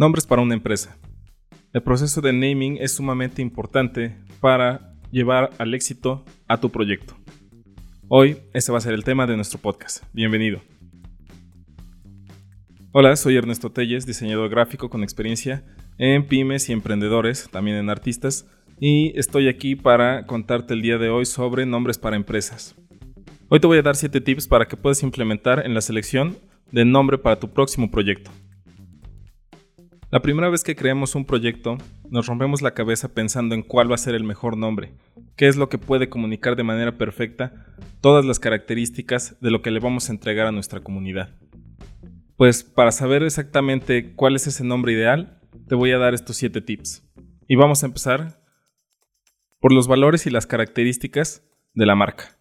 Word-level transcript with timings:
Nombres 0.00 0.26
para 0.26 0.40
una 0.40 0.54
empresa. 0.54 0.96
El 1.74 1.82
proceso 1.82 2.22
de 2.22 2.32
naming 2.32 2.78
es 2.80 2.94
sumamente 2.94 3.42
importante 3.42 4.16
para 4.40 4.94
llevar 5.10 5.50
al 5.58 5.74
éxito 5.74 6.24
a 6.48 6.58
tu 6.58 6.70
proyecto. 6.70 7.18
Hoy 8.08 8.38
ese 8.54 8.72
va 8.72 8.78
a 8.78 8.80
ser 8.80 8.94
el 8.94 9.04
tema 9.04 9.26
de 9.26 9.36
nuestro 9.36 9.58
podcast. 9.58 10.02
Bienvenido. 10.14 10.62
Hola, 12.92 13.14
soy 13.14 13.36
Ernesto 13.36 13.72
Telles, 13.72 14.06
diseñador 14.06 14.48
gráfico 14.48 14.88
con 14.88 15.02
experiencia 15.02 15.66
en 15.98 16.26
pymes 16.26 16.70
y 16.70 16.72
emprendedores, 16.72 17.50
también 17.50 17.76
en 17.76 17.90
artistas, 17.90 18.46
y 18.80 19.12
estoy 19.18 19.48
aquí 19.48 19.76
para 19.76 20.24
contarte 20.24 20.72
el 20.72 20.80
día 20.80 20.96
de 20.96 21.10
hoy 21.10 21.26
sobre 21.26 21.66
nombres 21.66 21.98
para 21.98 22.16
empresas. 22.16 22.74
Hoy 23.50 23.60
te 23.60 23.66
voy 23.66 23.76
a 23.76 23.82
dar 23.82 23.96
7 23.96 24.18
tips 24.22 24.48
para 24.48 24.66
que 24.66 24.78
puedas 24.78 25.02
implementar 25.02 25.66
en 25.66 25.74
la 25.74 25.82
selección 25.82 26.38
de 26.72 26.86
nombre 26.86 27.18
para 27.18 27.38
tu 27.38 27.52
próximo 27.52 27.90
proyecto. 27.90 28.30
La 30.10 30.22
primera 30.22 30.48
vez 30.48 30.64
que 30.64 30.74
creamos 30.74 31.14
un 31.14 31.24
proyecto, 31.24 31.78
nos 32.10 32.26
rompemos 32.26 32.62
la 32.62 32.74
cabeza 32.74 33.14
pensando 33.14 33.54
en 33.54 33.62
cuál 33.62 33.88
va 33.88 33.94
a 33.94 33.98
ser 33.98 34.16
el 34.16 34.24
mejor 34.24 34.56
nombre, 34.56 34.92
qué 35.36 35.46
es 35.46 35.54
lo 35.54 35.68
que 35.68 35.78
puede 35.78 36.08
comunicar 36.08 36.56
de 36.56 36.64
manera 36.64 36.98
perfecta 36.98 37.76
todas 38.00 38.24
las 38.24 38.40
características 38.40 39.40
de 39.40 39.52
lo 39.52 39.62
que 39.62 39.70
le 39.70 39.78
vamos 39.78 40.08
a 40.08 40.12
entregar 40.12 40.48
a 40.48 40.52
nuestra 40.52 40.80
comunidad. 40.80 41.38
Pues 42.36 42.64
para 42.64 42.90
saber 42.90 43.22
exactamente 43.22 44.16
cuál 44.16 44.34
es 44.34 44.48
ese 44.48 44.64
nombre 44.64 44.94
ideal, 44.94 45.40
te 45.68 45.76
voy 45.76 45.92
a 45.92 45.98
dar 45.98 46.12
estos 46.12 46.36
7 46.38 46.60
tips. 46.60 47.08
Y 47.46 47.54
vamos 47.54 47.84
a 47.84 47.86
empezar 47.86 48.42
por 49.60 49.72
los 49.72 49.86
valores 49.86 50.26
y 50.26 50.30
las 50.30 50.48
características 50.48 51.44
de 51.74 51.86
la 51.86 51.94
marca. 51.94 52.36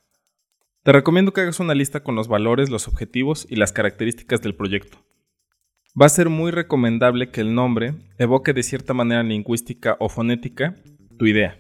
Te 0.81 0.91
recomiendo 0.91 1.34
que 1.34 1.41
hagas 1.41 1.59
una 1.59 1.76
lista 1.76 2.01
con 2.01 2.15
los 2.15 2.29
valores, 2.29 2.71
los 2.71 2.88
objetivos 2.88 3.45
y 3.48 3.57
las 3.57 3.73
características 3.73 4.41
del 4.41 4.55
proyecto 4.55 5.05
va 5.99 6.05
a 6.05 6.09
ser 6.09 6.29
muy 6.29 6.52
recomendable 6.52 7.29
que 7.29 7.41
el 7.41 7.53
nombre 7.53 7.95
evoque 8.17 8.53
de 8.53 8.63
cierta 8.63 8.93
manera 8.93 9.23
lingüística 9.23 9.98
o 9.99 10.09
fonética 10.09 10.75
tu 11.18 11.26
idea. 11.26 11.57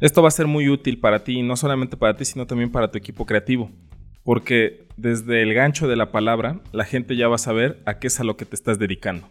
Esto 0.00 0.22
va 0.22 0.28
a 0.28 0.32
ser 0.32 0.46
muy 0.46 0.68
útil 0.68 1.00
para 1.00 1.24
ti, 1.24 1.42
no 1.42 1.56
solamente 1.56 1.96
para 1.96 2.16
ti, 2.16 2.24
sino 2.24 2.46
también 2.46 2.70
para 2.70 2.90
tu 2.90 2.98
equipo 2.98 3.26
creativo, 3.26 3.70
porque 4.22 4.86
desde 4.96 5.42
el 5.42 5.52
gancho 5.54 5.88
de 5.88 5.96
la 5.96 6.12
palabra, 6.12 6.60
la 6.72 6.84
gente 6.84 7.16
ya 7.16 7.28
va 7.28 7.34
a 7.34 7.38
saber 7.38 7.82
a 7.84 7.98
qué 7.98 8.06
es 8.06 8.20
a 8.20 8.24
lo 8.24 8.36
que 8.36 8.44
te 8.44 8.54
estás 8.54 8.78
dedicando. 8.78 9.28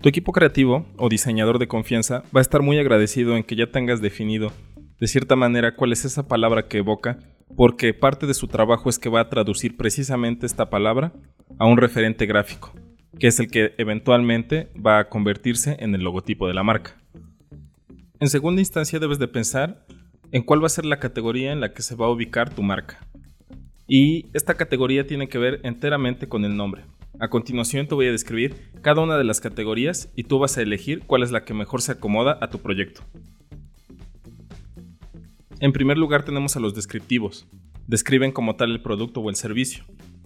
Tu 0.00 0.08
equipo 0.08 0.32
creativo 0.32 0.86
o 0.96 1.08
diseñador 1.08 1.58
de 1.58 1.68
confianza 1.68 2.22
va 2.34 2.40
a 2.40 2.42
estar 2.42 2.62
muy 2.62 2.78
agradecido 2.78 3.36
en 3.36 3.44
que 3.44 3.56
ya 3.56 3.70
tengas 3.70 4.00
definido 4.00 4.52
de 5.00 5.08
cierta 5.08 5.34
manera 5.34 5.74
cuál 5.74 5.92
es 5.92 6.04
esa 6.04 6.28
palabra 6.28 6.68
que 6.68 6.78
evoca, 6.78 7.18
porque 7.56 7.92
parte 7.92 8.26
de 8.26 8.34
su 8.34 8.46
trabajo 8.46 8.88
es 8.88 9.00
que 9.00 9.08
va 9.08 9.20
a 9.20 9.28
traducir 9.28 9.76
precisamente 9.76 10.46
esta 10.46 10.70
palabra 10.70 11.12
a 11.58 11.66
un 11.66 11.76
referente 11.76 12.24
gráfico 12.26 12.72
que 13.18 13.28
es 13.28 13.38
el 13.40 13.50
que 13.50 13.74
eventualmente 13.78 14.70
va 14.74 14.98
a 14.98 15.08
convertirse 15.08 15.76
en 15.80 15.94
el 15.94 16.02
logotipo 16.02 16.46
de 16.46 16.54
la 16.54 16.62
marca. 16.62 16.96
En 18.20 18.28
segunda 18.28 18.60
instancia 18.60 18.98
debes 18.98 19.18
de 19.18 19.28
pensar 19.28 19.84
en 20.30 20.42
cuál 20.42 20.62
va 20.62 20.66
a 20.66 20.70
ser 20.70 20.84
la 20.84 20.98
categoría 20.98 21.52
en 21.52 21.60
la 21.60 21.72
que 21.74 21.82
se 21.82 21.94
va 21.94 22.06
a 22.06 22.10
ubicar 22.10 22.54
tu 22.54 22.62
marca. 22.62 23.06
Y 23.86 24.26
esta 24.32 24.54
categoría 24.54 25.06
tiene 25.06 25.28
que 25.28 25.38
ver 25.38 25.60
enteramente 25.64 26.28
con 26.28 26.44
el 26.44 26.56
nombre. 26.56 26.84
A 27.20 27.28
continuación 27.28 27.86
te 27.86 27.94
voy 27.94 28.06
a 28.06 28.12
describir 28.12 28.56
cada 28.80 29.02
una 29.02 29.16
de 29.18 29.24
las 29.24 29.40
categorías 29.40 30.10
y 30.16 30.24
tú 30.24 30.38
vas 30.38 30.56
a 30.56 30.62
elegir 30.62 31.00
cuál 31.06 31.22
es 31.22 31.30
la 31.30 31.44
que 31.44 31.52
mejor 31.52 31.82
se 31.82 31.92
acomoda 31.92 32.38
a 32.40 32.48
tu 32.48 32.58
proyecto. 32.58 33.02
En 35.60 35.72
primer 35.72 35.98
lugar 35.98 36.24
tenemos 36.24 36.56
a 36.56 36.60
los 36.60 36.74
descriptivos. 36.74 37.46
Describen 37.86 38.32
como 38.32 38.56
tal 38.56 38.72
el 38.72 38.82
producto 38.82 39.20
o 39.20 39.30
el 39.30 39.36
servicio. 39.36 39.84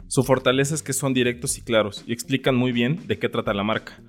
Su 0.09 0.23
fortaleza 0.23 0.75
es 0.75 0.83
que 0.83 0.93
son 0.93 1.15
directos 1.15 1.59
y 1.59 1.63
claros 1.63 2.05
y 2.07 2.13
explican 2.13 2.55
muy 2.55 2.71
bien 2.71 3.07
de 3.09 3.19
qué 3.19 3.29
trata 3.29 3.53
la 3.53 3.65
marca, 3.65 4.01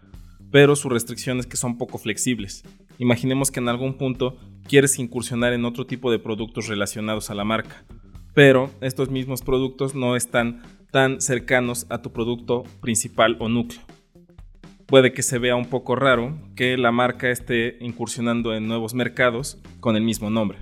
pero 0.52 0.76
su 0.76 0.90
restricción 0.90 1.40
es 1.40 1.48
que 1.48 1.58
son 1.58 1.78
poco 1.78 1.98
flexibles. 1.98 2.64
Imaginemos 3.00 3.50
que 3.50 3.60
en 3.60 3.68
algún 3.68 3.98
punto 3.98 4.38
quieres 4.68 5.00
incursionar 5.00 5.54
en 5.54 5.66
otro 5.66 5.88
tipo 5.88 6.12
de 6.12 6.20
productos 6.20 6.68
relacionados 6.68 7.32
a 7.32 7.36
la 7.36 7.44
marca, 7.44 7.84
pero 8.36 8.70
estos 8.80 9.10
mismos 9.10 9.42
productos 9.42 9.96
no 9.96 10.16
están 10.16 10.62
tan 10.92 11.20
cercanos 11.20 11.88
a 11.90 12.02
tu 12.04 12.12
producto 12.14 12.64
principal 12.80 13.36
o 13.40 13.50
núcleo. 13.50 13.82
Puede 14.86 15.12
que 15.12 15.24
se 15.24 15.40
vea 15.40 15.56
un 15.56 15.66
poco 15.66 15.96
raro 15.96 16.38
que 16.56 16.78
la 16.78 16.92
marca 16.92 17.30
esté 17.30 17.78
incursionando 17.82 18.54
en 18.54 18.68
nuevos 18.68 18.94
mercados 18.94 19.58
con 19.80 19.96
el 19.96 20.04
mismo 20.04 20.30
nombre. 20.30 20.60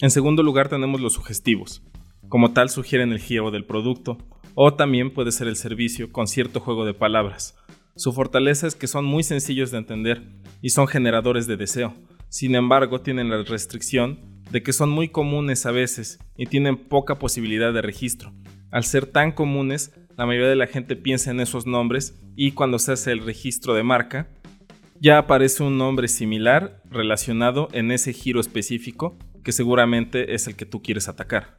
En 0.00 0.10
segundo 0.10 0.42
lugar 0.42 0.68
tenemos 0.68 1.00
los 1.00 1.14
sugestivos. 1.14 1.82
Como 2.28 2.52
tal 2.52 2.68
sugieren 2.68 3.12
el 3.12 3.20
giro 3.20 3.50
del 3.50 3.64
producto, 3.64 4.18
o 4.54 4.74
también 4.74 5.14
puede 5.14 5.32
ser 5.32 5.48
el 5.48 5.56
servicio 5.56 6.12
con 6.12 6.26
cierto 6.26 6.60
juego 6.60 6.84
de 6.84 6.92
palabras. 6.92 7.56
Su 7.96 8.12
fortaleza 8.12 8.66
es 8.66 8.74
que 8.74 8.86
son 8.86 9.06
muy 9.06 9.22
sencillos 9.22 9.70
de 9.70 9.78
entender 9.78 10.22
y 10.60 10.70
son 10.70 10.88
generadores 10.88 11.46
de 11.46 11.56
deseo. 11.56 11.94
Sin 12.28 12.54
embargo, 12.54 13.00
tienen 13.00 13.30
la 13.30 13.42
restricción 13.44 14.42
de 14.50 14.62
que 14.62 14.74
son 14.74 14.90
muy 14.90 15.08
comunes 15.08 15.64
a 15.64 15.70
veces 15.70 16.18
y 16.36 16.44
tienen 16.44 16.76
poca 16.76 17.18
posibilidad 17.18 17.72
de 17.72 17.80
registro. 17.80 18.34
Al 18.70 18.84
ser 18.84 19.06
tan 19.06 19.32
comunes, 19.32 19.94
la 20.18 20.26
mayoría 20.26 20.50
de 20.50 20.56
la 20.56 20.66
gente 20.66 20.96
piensa 20.96 21.30
en 21.30 21.40
esos 21.40 21.66
nombres 21.66 22.20
y 22.36 22.52
cuando 22.52 22.78
se 22.78 22.92
hace 22.92 23.12
el 23.12 23.24
registro 23.24 23.72
de 23.72 23.84
marca, 23.84 24.28
ya 25.00 25.16
aparece 25.16 25.62
un 25.62 25.78
nombre 25.78 26.08
similar 26.08 26.82
relacionado 26.90 27.68
en 27.72 27.90
ese 27.90 28.12
giro 28.12 28.38
específico 28.38 29.16
que 29.42 29.52
seguramente 29.52 30.34
es 30.34 30.46
el 30.46 30.56
que 30.56 30.66
tú 30.66 30.82
quieres 30.82 31.08
atacar. 31.08 31.57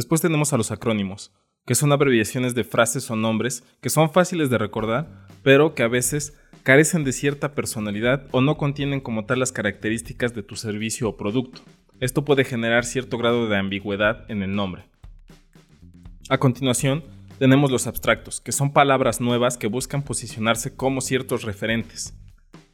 Después 0.00 0.22
tenemos 0.22 0.54
a 0.54 0.56
los 0.56 0.70
acrónimos, 0.70 1.30
que 1.66 1.74
son 1.74 1.92
abreviaciones 1.92 2.54
de 2.54 2.64
frases 2.64 3.10
o 3.10 3.16
nombres 3.16 3.64
que 3.82 3.90
son 3.90 4.10
fáciles 4.10 4.48
de 4.48 4.56
recordar, 4.56 5.26
pero 5.42 5.74
que 5.74 5.82
a 5.82 5.88
veces 5.88 6.32
carecen 6.62 7.04
de 7.04 7.12
cierta 7.12 7.54
personalidad 7.54 8.26
o 8.30 8.40
no 8.40 8.56
contienen 8.56 9.02
como 9.02 9.26
tal 9.26 9.40
las 9.40 9.52
características 9.52 10.34
de 10.34 10.42
tu 10.42 10.56
servicio 10.56 11.06
o 11.06 11.18
producto. 11.18 11.60
Esto 12.00 12.24
puede 12.24 12.44
generar 12.44 12.86
cierto 12.86 13.18
grado 13.18 13.46
de 13.46 13.58
ambigüedad 13.58 14.24
en 14.30 14.42
el 14.42 14.56
nombre. 14.56 14.84
A 16.30 16.38
continuación, 16.38 17.04
tenemos 17.38 17.70
los 17.70 17.86
abstractos, 17.86 18.40
que 18.40 18.52
son 18.52 18.72
palabras 18.72 19.20
nuevas 19.20 19.58
que 19.58 19.66
buscan 19.66 20.00
posicionarse 20.00 20.74
como 20.74 21.02
ciertos 21.02 21.42
referentes. 21.42 22.14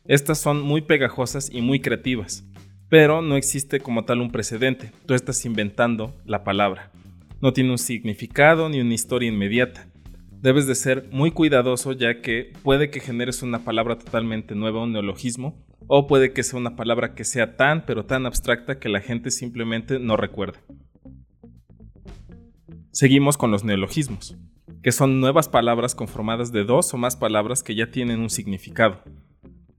Estas 0.04 0.38
son 0.38 0.62
muy 0.62 0.80
pegajosas 0.80 1.50
y 1.50 1.60
muy 1.60 1.80
creativas, 1.80 2.44
pero 2.88 3.20
no 3.20 3.34
existe 3.34 3.80
como 3.80 4.04
tal 4.04 4.20
un 4.20 4.30
precedente, 4.30 4.92
tú 5.06 5.14
estás 5.14 5.44
inventando 5.44 6.14
la 6.24 6.44
palabra 6.44 6.92
no 7.40 7.52
tiene 7.52 7.70
un 7.70 7.78
significado 7.78 8.68
ni 8.68 8.80
una 8.80 8.94
historia 8.94 9.28
inmediata. 9.28 9.88
Debes 10.40 10.66
de 10.66 10.74
ser 10.74 11.08
muy 11.10 11.30
cuidadoso 11.30 11.92
ya 11.92 12.20
que 12.20 12.52
puede 12.62 12.90
que 12.90 13.00
generes 13.00 13.42
una 13.42 13.64
palabra 13.64 13.98
totalmente 13.98 14.54
nueva, 14.54 14.82
un 14.82 14.92
neologismo, 14.92 15.64
o 15.86 16.06
puede 16.06 16.32
que 16.32 16.42
sea 16.42 16.58
una 16.58 16.76
palabra 16.76 17.14
que 17.14 17.24
sea 17.24 17.56
tan 17.56 17.84
pero 17.86 18.04
tan 18.04 18.26
abstracta 18.26 18.78
que 18.78 18.88
la 18.88 19.00
gente 19.00 19.30
simplemente 19.30 19.98
no 19.98 20.16
recuerde. 20.16 20.58
Seguimos 22.92 23.36
con 23.36 23.50
los 23.50 23.64
neologismos, 23.64 24.36
que 24.82 24.92
son 24.92 25.20
nuevas 25.20 25.48
palabras 25.48 25.94
conformadas 25.94 26.52
de 26.52 26.64
dos 26.64 26.92
o 26.94 26.96
más 26.96 27.16
palabras 27.16 27.62
que 27.62 27.74
ya 27.74 27.90
tienen 27.90 28.20
un 28.20 28.30
significado. 28.30 29.02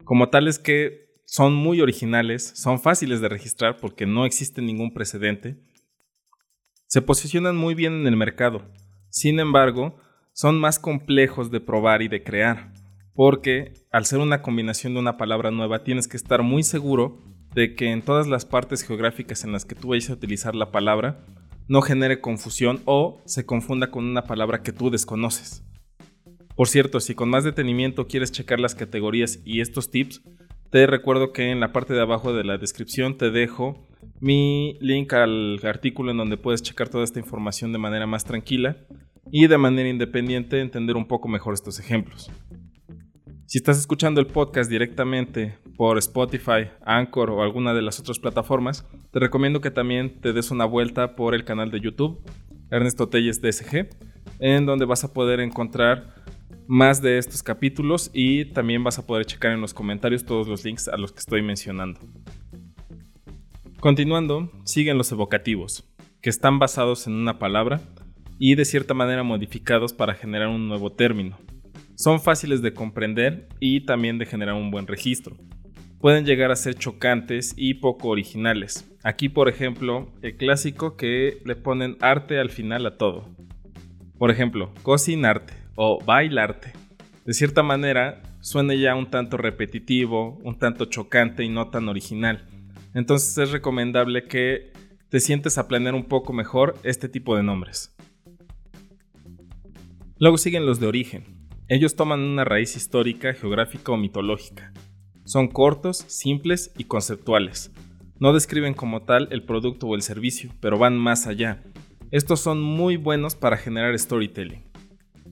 Como 0.03 0.29
tales 0.29 0.59
que 0.59 1.07
son 1.25 1.53
muy 1.53 1.81
originales, 1.81 2.53
son 2.56 2.79
fáciles 2.79 3.19
de 3.19 3.29
registrar 3.29 3.78
porque 3.78 4.06
no 4.06 4.25
existe 4.25 4.62
ningún 4.62 4.94
precedente 4.94 5.57
se 6.88 7.02
posicionan 7.02 7.56
muy 7.56 7.75
bien 7.75 7.94
en 7.94 8.08
el 8.08 8.18
mercado. 8.18 8.64
Sin 9.09 9.40
embargo, 9.40 9.98
son 10.34 10.59
más 10.59 10.80
complejos 10.80 11.52
de 11.52 11.59
probar 11.59 12.02
y 12.02 12.08
de 12.08 12.24
crear, 12.24 12.74
porque 13.14 13.74
al 13.92 14.06
ser 14.06 14.20
una 14.20 14.42
combinación 14.42 14.94
de 14.94 15.00
una 15.00 15.18
palabra 15.18 15.52
nueva 15.52 15.84
tienes 15.84 16.08
que 16.08 16.18
estar 16.18 16.44
muy 16.44 16.64
seguro 16.64 17.20
de 17.53 17.75
que 17.75 17.92
en 17.92 18.02
todas 18.02 18.28
las 18.28 18.46
partes 18.46 18.84
geográficas 18.84 19.44
en 19.44 19.52
las 19.52 19.66
que 19.66 19.75
tú 19.75 19.90
vayas 19.90 20.09
a 20.09 20.14
utilizar 20.14 20.56
la 20.56 20.72
palabra 20.72 21.25
no 21.68 21.81
genere 21.81 22.22
confusión 22.22 22.81
o 22.86 23.22
se 23.25 23.46
confunda 23.46 23.92
con 23.92 24.06
una 24.06 24.24
palabra 24.24 24.62
que 24.62 24.72
tú 24.72 24.90
desconoces. 24.90 25.64
Por 26.56 26.68
cierto, 26.68 27.00
si 27.00 27.14
con 27.14 27.30
más 27.30 27.44
detenimiento 27.44 28.07
quieres 28.07 28.31
checar 28.31 28.60
las 28.60 28.75
categorías 28.75 29.39
y 29.44 29.62
estos 29.62 29.92
tips, 29.92 30.22
te 30.72 30.88
recuerdo 30.88 31.34
que 31.34 31.51
en 31.51 31.60
la 31.60 31.72
parte 31.72 31.94
de 31.94 32.01
abajo 32.01 32.34
de 32.34 32.44
la 32.44 32.57
descripción 32.57 33.18
te 33.18 33.31
dejo 33.31 33.87
mi 34.20 34.78
link 34.82 35.14
al 35.14 35.60
artículo 35.64 36.12
en 36.12 36.18
donde 36.18 36.38
puedes 36.38 36.62
checar 36.62 36.90
toda 36.90 37.04
esta 37.04 37.20
información 37.20 37.72
de 37.72 37.78
manera 37.78 38.08
más 38.08 38.24
tranquila 38.26 38.78
y 39.32 39.48
de 39.48 39.58
manera 39.58 39.90
independiente 39.90 40.60
entender 40.60 40.96
un 40.96 41.08
poco 41.08 41.28
mejor 41.28 41.54
estos 41.54 41.80
ejemplos. 41.80 42.32
Si 43.46 43.58
estás 43.58 43.78
escuchando 43.78 44.20
el 44.20 44.28
podcast 44.28 44.70
directamente 44.70 45.58
por 45.78 45.98
Spotify, 46.00 46.70
Anchor 46.86 47.30
o 47.30 47.44
alguna 47.44 47.74
de 47.74 47.82
las 47.82 48.00
otras 48.00 48.20
plataformas, 48.20 48.86
te 49.12 49.20
recomiendo 49.20 49.62
que 49.62 49.72
también 49.72 50.20
te 50.20 50.34
des 50.34 50.52
una 50.52 50.66
vuelta 50.66 51.16
por 51.16 51.34
el 51.34 51.46
canal 51.46 51.72
de 51.72 51.80
YouTube, 51.80 52.20
Ernesto 52.72 53.08
Telles 53.08 53.42
DSG, 53.42 53.88
en 54.40 54.66
donde 54.66 54.86
vas 54.86 55.04
a 55.04 55.14
poder 55.14 55.40
encontrar 55.40 56.16
más 56.68 57.02
de 57.02 57.18
estos 57.18 57.42
capítulos 57.42 58.12
y 58.14 58.46
también 58.52 58.84
vas 58.84 59.00
a 59.00 59.08
poder 59.08 59.26
checar 59.26 59.54
en 59.54 59.62
los 59.62 59.74
comentarios 59.74 60.26
todos 60.26 60.48
los 60.48 60.66
links 60.66 60.90
a 60.90 60.98
los 60.98 61.14
que 61.14 61.20
estoy 61.20 61.42
mencionando. 61.42 62.02
Continuando, 63.79 64.51
siguen 64.63 64.97
los 64.97 65.12
evocativos, 65.12 65.88
que 66.19 66.31
están 66.31 66.57
basados 66.57 67.06
en 67.06 67.13
una 67.13 67.38
palabra 67.38 67.79
y 68.39 68.56
de 68.56 68.65
cierta 68.65 68.95
manera 68.95 69.21
modificados 69.21 69.94
para 69.94 70.15
generar 70.15 70.47
un 70.47 70.68
nuevo 70.68 70.91
término. 70.91 71.38
son 71.95 72.19
fáciles 72.19 72.63
de 72.63 72.74
comprender 72.74 73.47
y 73.59 73.85
también 73.85 74.18
de 74.18 74.25
generar 74.25 74.56
un 74.56 74.71
buen 74.71 74.88
registro. 74.88 75.38
Pueden 76.00 76.25
llegar 76.25 76.51
a 76.51 76.56
ser 76.56 76.75
chocantes 76.75 77.53
y 77.56 77.75
poco 77.75 78.09
originales. 78.09 78.91
Aquí, 79.03 79.29
por 79.29 79.47
ejemplo, 79.47 80.12
el 80.24 80.38
clásico 80.38 80.95
que 80.95 81.39
le 81.45 81.56
ponen 81.56 81.97
arte 82.01 82.39
al 82.39 82.50
final 82.50 82.85
a 82.85 82.97
todo. 82.97 83.29
Por 84.18 84.31
ejemplo, 84.31 84.74
cocinarte 84.81 85.53
o 85.75 86.03
bailarte. 86.03 86.74
De 87.25 87.33
cierta 87.33 87.62
manera, 87.62 88.24
suena 88.41 88.74
ya 88.74 88.95
un 88.95 89.09
tanto 89.09 89.38
repetitivo, 89.38 90.39
un 90.44 90.57
tanto 90.57 90.85
chocante 90.85 91.44
y 91.44 91.50
no 91.50 91.69
tan 91.69 91.89
original. 91.89 92.47
Entonces 92.98 93.38
es 93.38 93.52
recomendable 93.52 94.24
que 94.24 94.72
te 95.10 95.20
sientes 95.20 95.60
a 95.60 95.68
planear 95.68 95.94
un 95.94 96.06
poco 96.06 96.34
mejor 96.34 96.74
este 96.82 97.08
tipo 97.08 97.36
de 97.36 97.44
nombres. 97.44 97.96
Luego 100.18 100.40
siguen 100.40 100.66
los 100.66 100.80
de 100.80 100.88
origen. 100.88 101.48
Ellos 101.68 101.96
toman 101.96 102.22
una 102.22 102.44
raíz 102.44 102.76
histórica, 102.76 103.36
geográfica 103.36 103.92
o 103.92 103.98
mitológica. 103.98 104.74
Son 105.26 105.48
cortos, 105.48 106.06
simples 106.08 106.74
y 106.76 106.86
conceptuales. 106.86 107.72
No 108.20 108.34
describen 108.34 108.74
como 108.74 109.04
tal 109.04 109.28
el 109.30 109.44
producto 109.44 109.86
o 109.86 109.94
el 109.94 110.02
servicio, 110.02 110.50
pero 110.60 110.80
van 110.80 110.98
más 110.98 111.28
allá. 111.28 111.62
Estos 112.10 112.40
son 112.40 112.64
muy 112.64 112.98
buenos 112.98 113.36
para 113.36 113.58
generar 113.58 113.96
storytelling. 114.00 114.64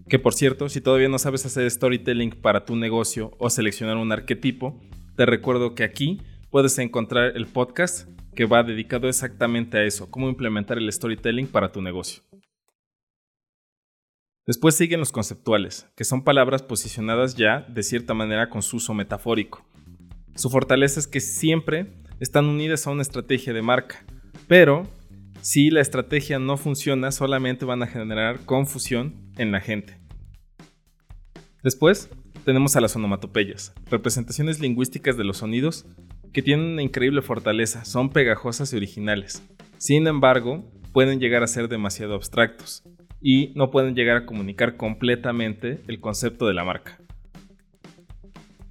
Que 0.07 0.19
por 0.19 0.35
cierto, 0.35 0.69
si 0.69 0.81
todavía 0.81 1.09
no 1.09 1.17
sabes 1.17 1.47
hacer 1.47 1.71
storytelling 1.71 2.29
para 2.29 2.63
tu 2.63 2.75
negocio 2.75 3.31
o 3.39 3.49
seleccionar 3.49 3.97
un 3.97 4.11
arquetipo, 4.11 4.79
te 5.15 5.25
recuerdo 5.25 5.73
que 5.73 5.83
aquí 5.83 6.21
puedes 6.55 6.79
encontrar 6.79 7.35
el 7.35 7.47
podcast 7.47 8.07
que 8.33 8.45
va 8.45 8.63
dedicado 8.63 9.09
exactamente 9.09 9.77
a 9.77 9.83
eso, 9.83 10.09
cómo 10.09 10.29
implementar 10.29 10.77
el 10.77 10.89
storytelling 10.89 11.47
para 11.47 11.73
tu 11.73 11.81
negocio. 11.81 12.23
Después 14.47 14.73
siguen 14.73 15.01
los 15.01 15.11
conceptuales, 15.11 15.85
que 15.97 16.05
son 16.05 16.23
palabras 16.23 16.63
posicionadas 16.63 17.35
ya 17.35 17.65
de 17.67 17.83
cierta 17.83 18.13
manera 18.13 18.49
con 18.49 18.61
su 18.61 18.77
uso 18.77 18.93
metafórico. 18.93 19.65
Su 20.35 20.49
fortaleza 20.49 20.97
es 20.97 21.07
que 21.07 21.19
siempre 21.19 21.91
están 22.21 22.45
unidas 22.45 22.87
a 22.87 22.91
una 22.91 23.01
estrategia 23.01 23.51
de 23.51 23.61
marca, 23.61 24.05
pero 24.47 24.87
si 25.41 25.71
la 25.71 25.81
estrategia 25.81 26.39
no 26.39 26.55
funciona 26.55 27.11
solamente 27.11 27.65
van 27.65 27.83
a 27.83 27.87
generar 27.87 28.45
confusión 28.45 29.29
en 29.35 29.51
la 29.51 29.59
gente. 29.59 29.99
Después 31.63 32.09
tenemos 32.45 32.77
a 32.77 32.79
las 32.79 32.95
onomatopeyas, 32.95 33.73
representaciones 33.89 34.61
lingüísticas 34.61 35.17
de 35.17 35.25
los 35.25 35.39
sonidos 35.39 35.85
que 36.35 36.41
tienen 36.41 36.73
una 36.73 36.83
increíble 36.83 37.21
fortaleza, 37.21 37.85
son 37.85 38.09
pegajosas 38.09 38.73
y 38.73 38.75
originales. 38.75 39.41
Sin 39.77 40.05
embargo, 40.05 40.69
pueden 40.91 41.21
llegar 41.21 41.43
a 41.43 41.47
ser 41.47 41.69
demasiado 41.69 42.13
abstractos 42.13 42.83
y 43.21 43.53
no 43.55 43.71
pueden 43.71 43.95
llegar 43.95 44.17
a 44.17 44.25
comunicar 44.25 44.75
completamente 44.75 45.81
el 45.87 46.01
concepto 46.01 46.45
de 46.45 46.53
la 46.53 46.65
marca. 46.65 46.99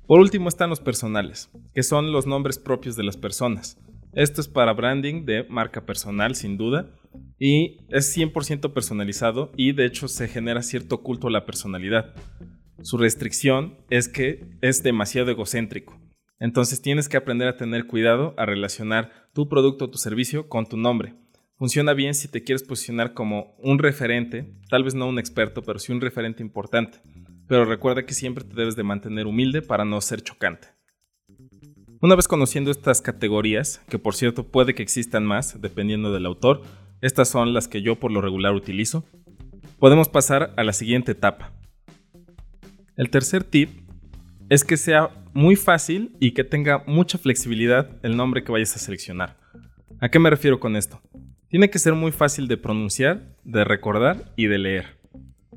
Por 0.06 0.20
último 0.20 0.50
están 0.50 0.68
los 0.68 0.80
personales, 0.80 1.50
que 1.72 1.82
son 1.82 2.12
los 2.12 2.26
nombres 2.26 2.58
propios 2.58 2.96
de 2.96 3.04
las 3.04 3.16
personas. 3.16 3.80
Esto 4.12 4.42
es 4.42 4.48
para 4.48 4.74
branding 4.74 5.24
de 5.24 5.44
marca 5.48 5.86
personal, 5.86 6.34
sin 6.34 6.58
duda, 6.58 6.90
y 7.38 7.78
es 7.88 8.14
100% 8.14 8.74
personalizado 8.74 9.52
y 9.56 9.72
de 9.72 9.86
hecho 9.86 10.06
se 10.06 10.28
genera 10.28 10.60
cierto 10.60 10.98
culto 10.98 11.28
a 11.28 11.30
la 11.30 11.46
personalidad. 11.46 12.14
Su 12.82 12.98
restricción 12.98 13.78
es 13.88 14.06
que 14.06 14.44
es 14.60 14.82
demasiado 14.82 15.30
egocéntrico. 15.30 16.03
Entonces 16.38 16.82
tienes 16.82 17.08
que 17.08 17.16
aprender 17.16 17.48
a 17.48 17.56
tener 17.56 17.86
cuidado 17.86 18.34
a 18.36 18.46
relacionar 18.46 19.10
tu 19.32 19.48
producto 19.48 19.86
o 19.86 19.90
tu 19.90 19.98
servicio 19.98 20.48
con 20.48 20.66
tu 20.66 20.76
nombre 20.76 21.14
funciona 21.56 21.94
bien 21.94 22.14
si 22.14 22.28
te 22.28 22.42
quieres 22.42 22.62
posicionar 22.62 23.14
como 23.14 23.54
un 23.58 23.78
referente, 23.78 24.52
tal 24.68 24.84
vez 24.84 24.94
no 24.94 25.08
un 25.08 25.18
experto, 25.18 25.62
pero 25.62 25.78
sí 25.78 25.92
un 25.92 26.00
referente 26.00 26.42
importante. 26.42 26.98
Pero 27.46 27.64
recuerda 27.64 28.04
que 28.04 28.14
siempre 28.14 28.44
te 28.44 28.54
debes 28.54 28.76
de 28.76 28.82
mantener 28.82 29.26
humilde 29.26 29.62
para 29.62 29.84
no 29.84 30.00
ser 30.00 30.22
chocante. 30.22 30.68
Una 32.00 32.16
vez 32.16 32.28
conociendo 32.28 32.70
estas 32.70 33.00
categorías, 33.00 33.80
que 33.88 33.98
por 33.98 34.14
cierto 34.14 34.48
puede 34.48 34.74
que 34.74 34.82
existan 34.82 35.24
más 35.24 35.60
dependiendo 35.60 36.12
del 36.12 36.26
autor, 36.26 36.62
estas 37.00 37.28
son 37.28 37.54
las 37.54 37.68
que 37.68 37.82
yo 37.82 37.96
por 37.96 38.12
lo 38.12 38.20
regular 38.20 38.54
utilizo, 38.54 39.04
podemos 39.78 40.08
pasar 40.08 40.52
a 40.56 40.64
la 40.64 40.72
siguiente 40.72 41.12
etapa. 41.12 41.52
El 42.96 43.10
tercer 43.10 43.44
tip 43.44 43.83
es 44.48 44.64
que 44.64 44.76
sea 44.76 45.10
muy 45.32 45.56
fácil 45.56 46.16
y 46.20 46.32
que 46.32 46.44
tenga 46.44 46.84
mucha 46.86 47.18
flexibilidad 47.18 47.98
el 48.02 48.16
nombre 48.16 48.44
que 48.44 48.52
vayas 48.52 48.76
a 48.76 48.78
seleccionar. 48.78 49.36
¿A 50.00 50.08
qué 50.08 50.18
me 50.18 50.30
refiero 50.30 50.60
con 50.60 50.76
esto? 50.76 51.00
Tiene 51.48 51.70
que 51.70 51.78
ser 51.78 51.94
muy 51.94 52.12
fácil 52.12 52.48
de 52.48 52.56
pronunciar, 52.56 53.36
de 53.44 53.64
recordar 53.64 54.32
y 54.36 54.46
de 54.46 54.58
leer. 54.58 54.98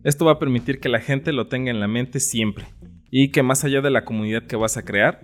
Esto 0.03 0.25
va 0.25 0.33
a 0.33 0.39
permitir 0.39 0.79
que 0.79 0.89
la 0.89 0.99
gente 0.99 1.33
lo 1.33 1.47
tenga 1.47 1.71
en 1.71 1.79
la 1.79 1.87
mente 1.87 2.19
siempre 2.19 2.65
y 3.09 3.31
que 3.31 3.43
más 3.43 3.63
allá 3.63 3.81
de 3.81 3.89
la 3.89 4.05
comunidad 4.05 4.43
que 4.43 4.55
vas 4.55 4.77
a 4.77 4.85
crear, 4.85 5.21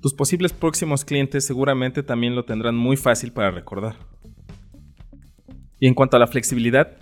tus 0.00 0.14
posibles 0.14 0.52
próximos 0.52 1.04
clientes 1.04 1.44
seguramente 1.44 2.02
también 2.02 2.36
lo 2.36 2.44
tendrán 2.44 2.76
muy 2.76 2.96
fácil 2.96 3.32
para 3.32 3.50
recordar. 3.50 3.96
Y 5.80 5.86
en 5.86 5.94
cuanto 5.94 6.16
a 6.16 6.20
la 6.20 6.26
flexibilidad, 6.26 6.96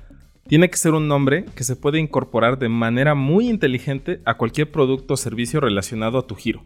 tiene 0.48 0.70
que 0.70 0.76
ser 0.76 0.94
un 0.94 1.08
nombre 1.08 1.44
que 1.56 1.64
se 1.64 1.76
puede 1.76 1.98
incorporar 1.98 2.58
de 2.58 2.69
manera 2.69 3.14
muy 3.14 3.48
inteligente 3.48 4.20
a 4.25 4.37
cualquier 4.37 4.70
producto 4.70 5.14
o 5.14 5.16
servicio 5.16 5.60
relacionado 5.60 6.19
a 6.19 6.26
tu 6.26 6.37
giro. 6.37 6.64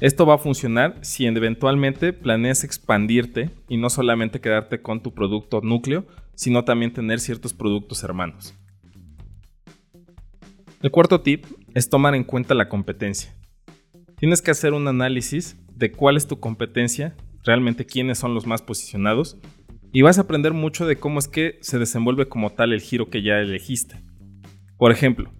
Esto 0.00 0.26
va 0.26 0.34
a 0.34 0.38
funcionar 0.38 0.98
si 1.02 1.26
eventualmente 1.26 2.12
planeas 2.12 2.64
expandirte 2.64 3.50
y 3.68 3.76
no 3.76 3.90
solamente 3.90 4.40
quedarte 4.40 4.80
con 4.82 5.02
tu 5.02 5.12
producto 5.12 5.60
núcleo, 5.60 6.06
sino 6.34 6.64
también 6.64 6.92
tener 6.92 7.20
ciertos 7.20 7.54
productos 7.54 8.02
hermanos. 8.02 8.54
El 10.82 10.90
cuarto 10.90 11.20
tip 11.20 11.46
es 11.74 11.88
tomar 11.88 12.14
en 12.14 12.24
cuenta 12.24 12.54
la 12.54 12.68
competencia. 12.68 13.34
Tienes 14.16 14.42
que 14.42 14.50
hacer 14.50 14.72
un 14.72 14.86
análisis 14.86 15.56
de 15.74 15.90
cuál 15.90 16.16
es 16.16 16.26
tu 16.26 16.38
competencia, 16.38 17.16
realmente 17.42 17.86
quiénes 17.86 18.18
son 18.18 18.34
los 18.34 18.46
más 18.46 18.62
posicionados, 18.62 19.38
y 19.94 20.02
vas 20.02 20.18
a 20.18 20.22
aprender 20.22 20.52
mucho 20.52 20.86
de 20.86 20.96
cómo 20.96 21.20
es 21.20 21.28
que 21.28 21.56
se 21.62 21.78
desenvuelve 21.78 22.28
como 22.28 22.50
tal 22.50 22.72
el 22.72 22.80
giro 22.80 23.10
que 23.10 23.22
ya 23.22 23.38
elegiste. 23.38 24.02
Por 24.76 24.90
ejemplo, 24.90 25.30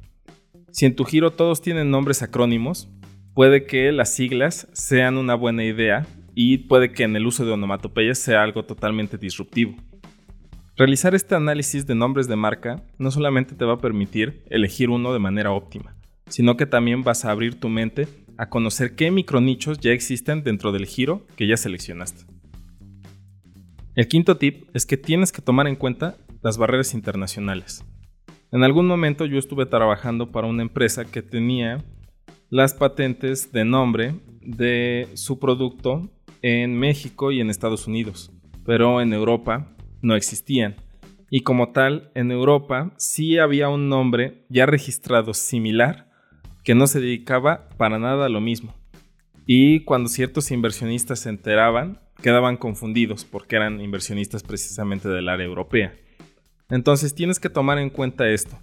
si 0.71 0.87
en 0.87 0.95
tu 0.95 1.05
giro 1.05 1.33
todos 1.33 1.61
tienen 1.61 1.91
nombres 1.91 2.23
acrónimos, 2.23 2.89
puede 3.35 3.67
que 3.67 3.91
las 3.91 4.15
siglas 4.15 4.69
sean 4.73 5.17
una 5.17 5.35
buena 5.35 5.65
idea 5.65 6.07
y 6.37 6.59
puede 6.59 6.93
que 6.93 7.03
en 7.03 7.17
el 7.17 7.27
uso 7.27 7.45
de 7.45 7.51
onomatopeyas 7.51 8.19
sea 8.19 8.45
algo 8.45 8.65
totalmente 8.65 9.19
disruptivo. 9.19 9.75
Realizar 10.77 11.17
este 11.17 11.35
análisis 11.35 11.85
de 11.89 11.97
nombres 11.97 12.29
de 12.29 12.37
marca 12.37 12.85
no 12.97 13.11
solamente 13.11 13.57
te 13.57 13.65
va 13.65 13.75
a 13.75 13.81
permitir 13.81 14.45
elegir 14.51 14.89
uno 14.89 15.13
de 15.13 15.19
manera 15.19 15.51
óptima, 15.51 15.97
sino 16.29 16.57
que 16.57 16.67
también 16.67 17.03
vas 17.03 17.25
a 17.25 17.33
abrir 17.33 17.59
tu 17.59 17.69
mente 17.69 18.07
a 18.39 18.49
conocer 18.51 18.95
qué 18.95 19.11
micronichos 19.11 19.81
ya 19.81 19.91
existen 19.91 20.45
dentro 20.45 20.71
del 20.71 20.87
giro 20.87 21.27
que 21.35 21.49
ya 21.49 21.57
seleccionaste. 21.57 22.34
El 23.97 24.09
quinto 24.09 24.37
tip 24.37 24.65
es 24.75 24.87
que 24.87 24.97
tienes 24.97 25.31
que 25.31 25.41
tomar 25.41 25.69
en 25.69 25.77
cuenta 25.77 26.17
las 26.43 26.59
barreras 26.59 26.95
internacionales. 26.95 27.85
En 28.51 28.65
algún 28.65 28.89
momento 28.89 29.25
yo 29.25 29.39
estuve 29.39 29.67
trabajando 29.67 30.33
para 30.33 30.49
una 30.49 30.63
empresa 30.63 31.05
que 31.05 31.23
tenía 31.23 31.85
las 32.51 32.75
patentes 32.75 33.53
de 33.53 33.65
nombre 33.65 34.17
de 34.41 35.07
su 35.15 35.39
producto 35.39 36.11
en 36.43 36.77
México 36.77 37.31
y 37.31 37.41
en 37.41 37.51
Estados 37.51 37.87
Unidos, 37.87 38.33
pero 38.67 39.01
en 39.01 39.13
Europa 39.13 39.77
no 40.03 40.17
existían. 40.17 40.75
Y 41.31 41.43
como 41.43 41.71
tal, 41.71 42.11
en 42.17 42.33
Europa 42.33 42.93
sí 42.97 43.39
había 43.39 43.69
un 43.69 43.89
nombre 43.89 44.45
ya 44.49 44.67
registrado 44.67 45.35
similar 45.35 46.11
que 46.65 46.75
no 46.75 46.89
se 46.89 47.01
dedicaba 47.01 47.69
para 47.77 48.01
nada 48.01 48.27
a 48.27 48.29
lo 48.29 48.41
mismo. 48.41 48.75
Y 49.47 49.85
cuando 49.85 50.09
ciertos 50.09 50.51
inversionistas 50.51 51.21
se 51.21 51.29
enteraban, 51.29 52.01
quedaban 52.25 52.57
confundidos 52.57 53.27
porque 53.27 53.57
eran 53.57 53.83
inversionistas 53.83 54.43
precisamente 54.43 55.11
del 55.11 55.29
área 55.29 55.45
europea. 55.45 55.95
Entonces 56.71 57.15
tienes 57.15 57.39
que 57.39 57.51
tomar 57.51 57.77
en 57.77 57.91
cuenta 57.91 58.31
esto, 58.31 58.59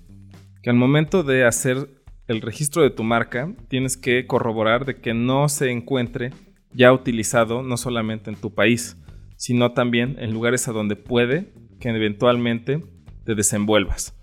que 0.63 0.71
al 0.71 0.75
momento 0.75 1.21
de 1.21 1.45
hacer 1.45 1.87
el 2.27 2.41
registro 2.41 2.81
de 2.81 2.89
tu 2.89 3.03
marca, 3.03 3.53
tienes 3.67 3.97
que 3.97 4.25
corroborar 4.25 4.85
de 4.85 4.95
que 4.95 5.13
no 5.13 5.47
se 5.47 5.69
encuentre 5.69 6.31
ya 6.73 6.91
utilizado 6.91 7.61
no 7.61 7.77
solamente 7.77 8.31
en 8.31 8.35
tu 8.35 8.51
país, 8.51 8.97
sino 9.35 9.73
también 9.73 10.15
en 10.17 10.33
lugares 10.33 10.67
a 10.67 10.71
donde 10.71 10.95
puede 10.95 11.53
que 11.79 11.89
eventualmente 11.89 12.81
te 13.25 13.35
desenvuelvas. 13.35 14.17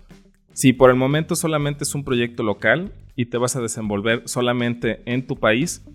Si 0.51 0.73
por 0.73 0.89
el 0.89 0.97
momento 0.97 1.37
solamente 1.37 1.85
es 1.85 1.95
un 1.95 2.03
proyecto 2.03 2.43
local 2.43 2.91
y 3.15 3.27
te 3.27 3.37
vas 3.37 3.55
a 3.55 3.61
desenvolver 3.61 4.23
solamente 4.25 5.01
en 5.05 5.25
tu 5.25 5.37
país, 5.37 5.85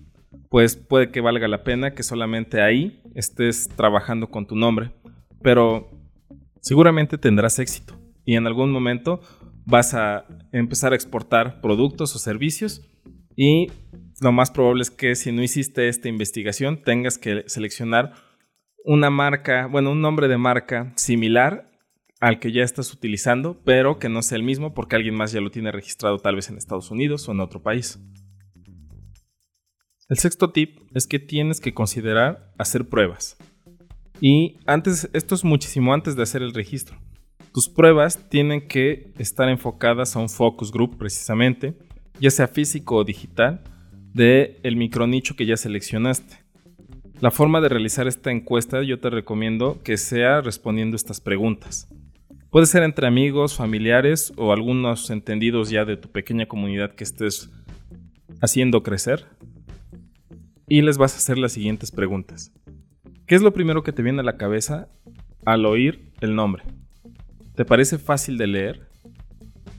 pues 0.49 0.75
puede 0.75 1.11
que 1.11 1.21
valga 1.21 1.47
la 1.47 1.63
pena 1.63 1.93
que 1.93 2.03
solamente 2.03 2.61
ahí 2.61 3.01
estés 3.13 3.69
trabajando 3.69 4.29
con 4.29 4.45
tu 4.47 4.55
nombre, 4.55 4.91
pero 5.41 5.89
seguramente 6.61 7.17
tendrás 7.17 7.59
éxito 7.59 7.95
y 8.25 8.35
en 8.35 8.47
algún 8.47 8.71
momento 8.71 9.21
vas 9.65 9.93
a 9.93 10.25
empezar 10.51 10.93
a 10.93 10.95
exportar 10.95 11.61
productos 11.61 12.15
o 12.15 12.19
servicios 12.19 12.81
y 13.35 13.67
lo 14.21 14.31
más 14.31 14.51
probable 14.51 14.83
es 14.83 14.91
que 14.91 15.15
si 15.15 15.31
no 15.31 15.43
hiciste 15.43 15.87
esta 15.87 16.07
investigación 16.07 16.81
tengas 16.83 17.17
que 17.17 17.43
seleccionar 17.47 18.13
una 18.85 19.09
marca, 19.09 19.67
bueno, 19.67 19.91
un 19.91 20.01
nombre 20.01 20.27
de 20.27 20.37
marca 20.37 20.93
similar 20.95 21.71
al 22.21 22.39
que 22.39 22.51
ya 22.51 22.63
estás 22.63 22.93
utilizando, 22.93 23.59
pero 23.65 23.99
que 23.99 24.09
no 24.09 24.21
sea 24.21 24.37
el 24.37 24.43
mismo 24.43 24.73
porque 24.73 24.95
alguien 24.95 25.15
más 25.15 25.31
ya 25.31 25.41
lo 25.41 25.51
tiene 25.51 25.71
registrado 25.71 26.17
tal 26.19 26.35
vez 26.35 26.49
en 26.49 26.57
Estados 26.57 26.91
Unidos 26.91 27.27
o 27.27 27.31
en 27.31 27.39
otro 27.39 27.61
país. 27.61 27.99
El 30.07 30.19
sexto 30.19 30.51
tip 30.51 30.81
es 30.93 31.07
que 31.07 31.17
tienes 31.17 31.59
que 31.59 31.73
considerar 31.73 32.53
hacer 32.59 32.87
pruebas. 32.87 33.37
Y 34.21 34.57
antes, 34.67 35.09
esto 35.13 35.33
es 35.33 35.43
muchísimo 35.43 35.95
antes 35.95 36.15
de 36.15 36.21
hacer 36.21 36.43
el 36.43 36.53
registro. 36.53 36.95
Tus 37.51 37.69
pruebas 37.69 38.29
tienen 38.29 38.67
que 38.67 39.11
estar 39.17 39.49
enfocadas 39.49 40.15
a 40.15 40.19
un 40.19 40.29
focus 40.29 40.71
group 40.71 40.99
precisamente, 40.99 41.75
ya 42.19 42.29
sea 42.29 42.47
físico 42.47 42.97
o 42.97 43.03
digital, 43.03 43.63
de 44.13 44.59
el 44.61 44.75
micronicho 44.75 45.35
que 45.35 45.47
ya 45.47 45.57
seleccionaste. 45.57 46.37
La 47.19 47.31
forma 47.31 47.59
de 47.59 47.69
realizar 47.69 48.07
esta 48.07 48.29
encuesta 48.29 48.83
yo 48.83 48.99
te 48.99 49.09
recomiendo 49.09 49.81
que 49.81 49.97
sea 49.97 50.39
respondiendo 50.39 50.95
estas 50.95 51.19
preguntas. 51.19 51.87
Puede 52.51 52.67
ser 52.67 52.83
entre 52.83 53.07
amigos, 53.07 53.55
familiares 53.55 54.33
o 54.37 54.53
algunos 54.53 55.09
entendidos 55.09 55.71
ya 55.71 55.83
de 55.83 55.97
tu 55.97 56.11
pequeña 56.11 56.45
comunidad 56.45 56.93
que 56.93 57.03
estés 57.03 57.49
haciendo 58.39 58.83
crecer. 58.83 59.25
Y 60.67 60.81
les 60.81 60.97
vas 60.97 61.13
a 61.13 61.17
hacer 61.17 61.37
las 61.37 61.53
siguientes 61.53 61.91
preguntas. 61.91 62.51
¿Qué 63.27 63.35
es 63.35 63.41
lo 63.41 63.53
primero 63.53 63.83
que 63.83 63.91
te 63.91 64.01
viene 64.01 64.21
a 64.21 64.23
la 64.23 64.37
cabeza 64.37 64.87
al 65.45 65.65
oír 65.65 66.11
el 66.21 66.35
nombre? 66.35 66.63
¿Te 67.55 67.65
parece 67.65 67.97
fácil 67.97 68.37
de 68.37 68.47
leer? 68.47 68.89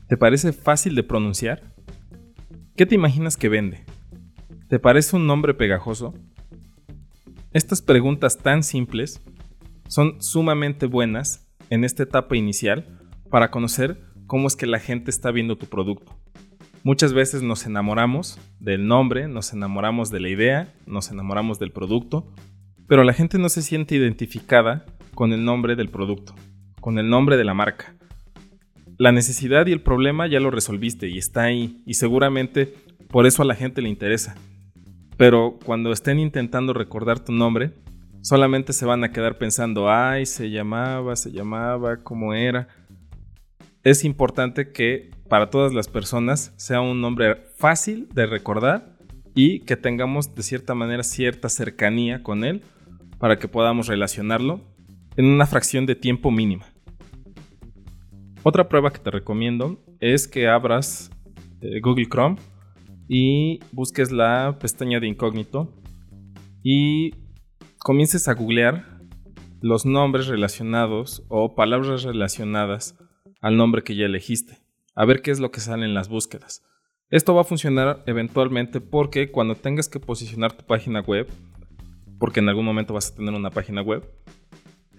¿Te 0.09 0.16
parece 0.16 0.52
fácil 0.52 0.95
de 0.95 1.02
pronunciar? 1.02 1.75
¿Qué 2.76 2.87
te 2.87 2.95
imaginas 2.95 3.37
que 3.37 3.49
vende? 3.49 3.85
¿Te 4.69 4.78
parece 4.78 5.16
un 5.16 5.26
nombre 5.26 5.55
pegajoso? 5.55 6.14
Estas 7.52 7.83
preguntas 7.83 8.38
tan 8.38 8.62
simples 8.62 9.21
son 9.88 10.21
sumamente 10.21 10.87
buenas 10.87 11.49
en 11.71 11.85
esta 11.85 12.02
etapa 12.02 12.37
inicial 12.37 13.00
para 13.31 13.50
conocer 13.50 14.00
cómo 14.26 14.47
es 14.47 14.57
que 14.57 14.66
la 14.66 14.78
gente 14.78 15.11
está 15.11 15.31
viendo 15.31 15.57
tu 15.57 15.66
producto. 15.66 16.16
Muchas 16.87 17.12
veces 17.12 17.43
nos 17.43 17.66
enamoramos 17.66 18.38
del 18.61 18.87
nombre, 18.87 19.26
nos 19.26 19.52
enamoramos 19.52 20.12
de 20.12 20.21
la 20.21 20.28
idea, 20.28 20.73
nos 20.87 21.11
enamoramos 21.11 21.59
del 21.59 21.73
producto, 21.73 22.33
pero 22.87 23.02
la 23.02 23.12
gente 23.12 23.40
no 23.40 23.49
se 23.49 23.62
siente 23.62 23.97
identificada 23.97 24.87
con 25.12 25.33
el 25.33 25.45
nombre 25.45 25.75
del 25.75 25.88
producto, 25.88 26.37
con 26.81 27.00
el 27.00 27.11
nombre 27.11 27.37
de 27.37 27.43
la 27.43 27.55
marca. 27.55 27.97
La 28.99 29.11
necesidad 29.11 29.66
y 29.66 29.73
el 29.73 29.81
problema 29.81 30.28
ya 30.28 30.38
lo 30.38 30.52
resolviste 30.52 31.09
y 31.09 31.19
está 31.19 31.43
ahí, 31.43 31.83
y 31.87 31.95
seguramente 31.95 32.73
por 33.09 33.26
eso 33.26 33.43
a 33.43 33.47
la 33.47 33.57
gente 33.57 33.83
le 33.83 33.88
interesa. 33.88 34.37
Pero 35.16 35.59
cuando 35.64 35.90
estén 35.90 36.21
intentando 36.21 36.73
recordar 36.73 37.19
tu 37.19 37.33
nombre, 37.33 37.73
solamente 38.23 38.73
se 38.73 38.87
van 38.87 39.02
a 39.02 39.11
quedar 39.11 39.38
pensando, 39.38 39.90
ay, 39.90 40.25
se 40.25 40.50
llamaba, 40.50 41.16
se 41.16 41.33
llamaba, 41.33 41.97
cómo 42.05 42.33
era. 42.33 42.69
Es 43.87 44.02
importante 44.02 44.73
que 44.73 45.12
para 45.28 45.49
todas 45.49 45.73
las 45.73 45.87
personas 45.87 46.52
sea 46.57 46.81
un 46.81 47.00
nombre 47.00 47.37
fácil 47.57 48.09
de 48.12 48.26
recordar 48.26 48.97
y 49.33 49.61
que 49.61 49.76
tengamos 49.76 50.35
de 50.35 50.43
cierta 50.43 50.75
manera 50.75 51.05
cierta 51.05 51.49
cercanía 51.49 52.25
con 52.25 52.43
él 52.43 52.62
para 53.21 53.38
que 53.38 53.47
podamos 53.47 53.87
relacionarlo 53.87 54.61
en 55.16 55.26
una 55.26 55.47
fracción 55.47 55.87
de 55.87 55.95
tiempo 55.95 56.33
mínima. 56.33 56.66
Otra 58.43 58.69
prueba 58.69 58.93
que 58.93 58.99
te 58.99 59.12
recomiendo 59.12 59.81
es 60.00 60.26
que 60.26 60.49
abras 60.49 61.12
eh, 61.61 61.78
Google 61.81 62.09
Chrome 62.09 62.38
y 63.09 63.61
busques 63.71 64.11
la 64.11 64.59
pestaña 64.59 64.99
de 64.99 65.07
incógnito 65.07 65.73
y 66.64 67.12
comiences 67.78 68.26
a 68.26 68.35
googlear 68.35 68.99
los 69.61 69.87
nombres 69.87 70.26
relacionados 70.26 71.23
o 71.28 71.55
palabras 71.55 72.02
relacionadas 72.02 72.97
al 73.40 73.57
nombre 73.57 73.83
que 73.83 73.95
ya 73.95 74.07
elegiste, 74.07 74.59
a 74.95 75.05
ver 75.05 75.23
qué 75.23 75.31
es 75.31 75.40
lo 75.40 75.50
que 75.50 75.61
sale 75.61 75.85
en 75.85 75.95
las 75.95 76.09
búsquedas. 76.09 76.62
Esto 77.09 77.35
va 77.35 77.43
a 77.43 77.45
funcionar 77.45 78.02
eventualmente 78.07 78.81
porque 78.81 79.31
cuando 79.31 79.55
tengas 79.55 79.88
que 79.88 80.00
posicionar 80.00 80.52
tu 80.52 80.64
página 80.64 81.00
web, 81.00 81.28
porque 82.19 82.40
en 82.40 82.49
algún 82.49 82.64
momento 82.64 82.95
vas 82.95 83.12
a 83.12 83.14
tener 83.14 83.35
una 83.35 83.50
página 83.50 83.83
web, 83.83 84.11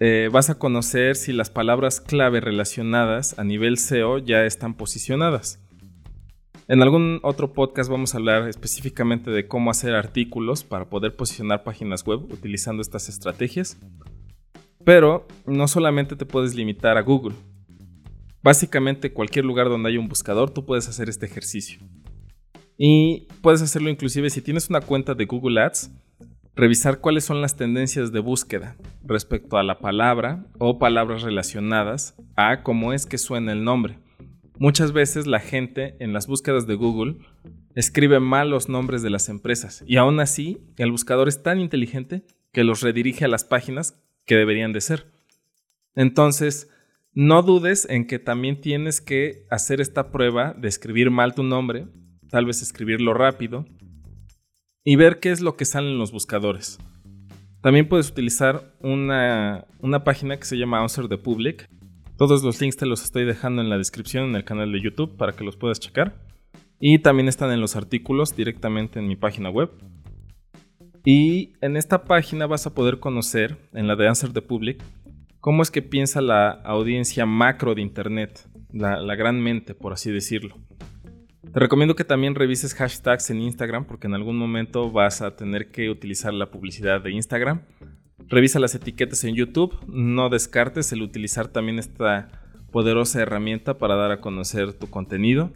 eh, 0.00 0.30
vas 0.32 0.48
a 0.48 0.58
conocer 0.58 1.16
si 1.16 1.32
las 1.32 1.50
palabras 1.50 2.00
clave 2.00 2.40
relacionadas 2.40 3.38
a 3.38 3.44
nivel 3.44 3.78
SEO 3.78 4.18
ya 4.18 4.44
están 4.44 4.74
posicionadas. 4.74 5.62
En 6.68 6.82
algún 6.82 7.18
otro 7.22 7.52
podcast 7.52 7.90
vamos 7.90 8.14
a 8.14 8.18
hablar 8.18 8.48
específicamente 8.48 9.30
de 9.30 9.48
cómo 9.48 9.70
hacer 9.70 9.94
artículos 9.94 10.64
para 10.64 10.84
poder 10.88 11.16
posicionar 11.16 11.64
páginas 11.64 12.04
web 12.04 12.30
utilizando 12.30 12.82
estas 12.82 13.08
estrategias. 13.08 13.78
Pero 14.84 15.26
no 15.46 15.66
solamente 15.66 16.14
te 16.14 16.26
puedes 16.26 16.54
limitar 16.54 16.96
a 16.96 17.02
Google. 17.02 17.34
Básicamente 18.42 19.12
cualquier 19.12 19.44
lugar 19.44 19.68
donde 19.68 19.88
haya 19.88 20.00
un 20.00 20.08
buscador 20.08 20.50
tú 20.50 20.64
puedes 20.64 20.88
hacer 20.88 21.08
este 21.08 21.26
ejercicio. 21.26 21.80
Y 22.76 23.26
puedes 23.42 23.60
hacerlo 23.60 23.90
inclusive 23.90 24.30
si 24.30 24.40
tienes 24.40 24.70
una 24.70 24.80
cuenta 24.80 25.14
de 25.14 25.24
Google 25.24 25.60
Ads, 25.60 25.90
revisar 26.54 27.00
cuáles 27.00 27.24
son 27.24 27.40
las 27.40 27.56
tendencias 27.56 28.12
de 28.12 28.20
búsqueda 28.20 28.76
respecto 29.04 29.58
a 29.58 29.62
la 29.62 29.78
palabra 29.78 30.46
o 30.58 30.78
palabras 30.78 31.22
relacionadas 31.22 32.16
a 32.36 32.62
cómo 32.62 32.92
es 32.92 33.06
que 33.06 33.18
suena 33.18 33.52
el 33.52 33.64
nombre. 33.64 33.98
Muchas 34.58 34.92
veces 34.92 35.26
la 35.26 35.40
gente 35.40 35.96
en 36.00 36.12
las 36.12 36.26
búsquedas 36.26 36.66
de 36.66 36.74
Google 36.74 37.16
escribe 37.74 38.18
mal 38.18 38.50
los 38.50 38.68
nombres 38.68 39.02
de 39.02 39.10
las 39.10 39.28
empresas 39.28 39.84
y 39.86 39.96
aún 39.96 40.18
así 40.18 40.58
el 40.78 40.90
buscador 40.90 41.28
es 41.28 41.42
tan 41.42 41.60
inteligente 41.60 42.24
que 42.52 42.64
los 42.64 42.80
redirige 42.80 43.24
a 43.24 43.28
las 43.28 43.44
páginas 43.44 44.02
que 44.24 44.34
deberían 44.34 44.72
de 44.72 44.80
ser. 44.80 45.12
Entonces, 45.94 46.68
no 47.20 47.42
dudes 47.42 47.84
en 47.90 48.06
que 48.06 48.20
también 48.20 48.60
tienes 48.60 49.00
que 49.00 49.44
hacer 49.50 49.80
esta 49.80 50.12
prueba 50.12 50.54
de 50.56 50.68
escribir 50.68 51.10
mal 51.10 51.34
tu 51.34 51.42
nombre, 51.42 51.88
tal 52.30 52.46
vez 52.46 52.62
escribirlo 52.62 53.12
rápido, 53.12 53.64
y 54.84 54.94
ver 54.94 55.18
qué 55.18 55.32
es 55.32 55.40
lo 55.40 55.56
que 55.56 55.64
sale 55.64 55.90
en 55.90 55.98
los 55.98 56.12
buscadores. 56.12 56.78
También 57.60 57.88
puedes 57.88 58.08
utilizar 58.08 58.72
una, 58.78 59.66
una 59.80 60.04
página 60.04 60.36
que 60.36 60.44
se 60.44 60.56
llama 60.56 60.80
Answer 60.80 61.08
the 61.08 61.18
Public, 61.18 61.68
todos 62.16 62.44
los 62.44 62.60
links 62.60 62.76
te 62.76 62.86
los 62.86 63.02
estoy 63.02 63.24
dejando 63.24 63.62
en 63.62 63.68
la 63.68 63.78
descripción 63.78 64.26
en 64.26 64.36
el 64.36 64.44
canal 64.44 64.70
de 64.70 64.80
YouTube 64.80 65.16
para 65.16 65.32
que 65.32 65.42
los 65.42 65.56
puedas 65.56 65.80
checar. 65.80 66.22
Y 66.78 67.00
también 67.00 67.26
están 67.26 67.50
en 67.50 67.60
los 67.60 67.74
artículos 67.74 68.36
directamente 68.36 69.00
en 69.00 69.08
mi 69.08 69.16
página 69.16 69.50
web. 69.50 69.70
Y 71.04 71.54
en 71.62 71.76
esta 71.76 72.04
página 72.04 72.46
vas 72.46 72.66
a 72.68 72.74
poder 72.74 73.00
conocer, 73.00 73.56
en 73.72 73.88
la 73.88 73.96
de 73.96 74.06
Answer 74.06 74.32
the 74.32 74.42
Public, 74.42 74.84
cómo 75.48 75.62
es 75.62 75.70
que 75.70 75.80
piensa 75.80 76.20
la 76.20 76.50
audiencia 76.50 77.24
macro 77.24 77.74
de 77.74 77.80
Internet, 77.80 78.46
la, 78.70 79.14
gran 79.14 79.40
mente, 79.40 79.72
por 79.72 79.94
así 79.94 80.10
decirlo. 80.10 80.58
Te 81.50 81.58
recomiendo 81.58 81.96
que 81.96 82.04
también 82.04 82.34
revises 82.34 82.74
hashtags 82.74 83.30
en 83.30 83.40
Instagram 83.40 83.86
porque 83.86 84.08
en 84.08 84.14
algún 84.14 84.36
momento 84.36 84.90
vas 84.90 85.22
a 85.22 85.36
tener 85.36 85.70
que 85.70 85.88
utilizar 85.88 86.34
la 86.34 86.50
publicidad 86.50 87.00
de 87.00 87.12
Instagram 87.12 87.62
Revisa 88.26 88.60
las 88.60 88.74
etiquetas 88.74 89.24
en 89.24 89.36
YouTube. 89.36 89.74
No 89.86 90.28
descartes 90.28 90.92
el 90.92 91.00
utilizar 91.00 91.48
también 91.48 91.78
esta 91.78 92.28
poderosa 92.70 93.22
herramienta 93.22 93.78
para 93.78 93.96
dar 93.96 94.10
a 94.10 94.20
conocer 94.20 94.74
tu 94.74 94.90
contenido. 94.90 95.50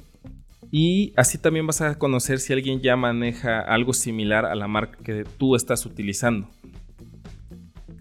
Y 0.70 1.12
así 1.18 1.36
también 1.36 1.66
vas 1.66 1.82
a 1.82 1.98
conocer 1.98 2.38
si 2.38 2.54
alguien 2.54 2.80
ya 2.80 2.96
maneja 2.96 3.60
algo 3.60 3.92
similar 3.92 4.46
a 4.46 4.54
la 4.54 4.68
marca 4.68 4.96
que 5.04 5.24
tú 5.36 5.54
estás 5.54 5.84
utilizando. 5.84 6.48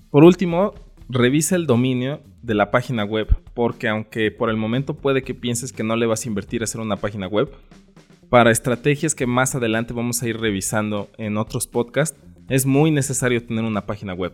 Por 0.10 0.24
último, 0.24 0.74
revisa 1.12 1.56
el 1.56 1.68
dominio 1.68 2.22
de 2.41 2.53
la 2.53 2.72
página 2.72 3.03
web, 3.03 3.27
porque 3.53 3.89
aunque 3.89 4.32
por 4.32 4.50
el 4.50 4.58
momento 4.58 4.96
puede 4.96 5.24
que 5.24 5.36
pienses 5.36 5.74
que 5.74 5.84
no 5.84 5.96
le 5.96 6.06
vas 6.06 6.25
a 6.25 6.30
invertir 6.30 6.62
a 6.62 6.63
hacer 6.63 6.82
una 6.82 6.98
página 6.98 7.27
web, 7.27 7.51
para 8.30 8.51
estrategias 8.51 9.13
que 9.13 9.27
más 9.27 9.56
adelante 9.56 9.94
vamos 9.94 10.24
a 10.24 10.27
ir 10.27 10.39
revisando 10.39 11.10
en 11.18 11.38
otros 11.38 11.68
podcasts, 11.68 12.18
es 12.50 12.65
muy 12.65 12.89
necesario 12.91 13.46
tener 13.46 13.65
una 13.65 13.86
página 13.86 14.13
web. 14.13 14.34